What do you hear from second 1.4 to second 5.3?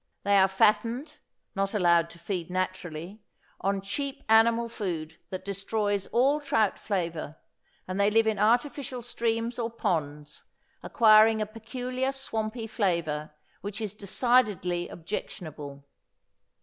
(not allowed to feed naturally) on cheap animal food